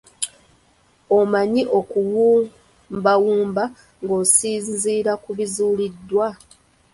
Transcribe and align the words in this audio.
Omanyi 1.17 1.63
okuwumbawumba 1.79 3.63
ng'osinziira 4.01 5.13
ku 5.23 5.29
bizuuliddwa? 5.37 6.27